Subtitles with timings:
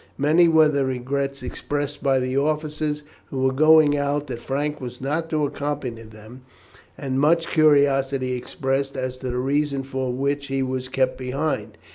[0.17, 4.99] Many were the regrets expressed by the officers who were going out that Frank was
[4.99, 6.41] not to accompany them,
[6.97, 11.77] and much curiosity expressed as to the reason for which he was kept behind.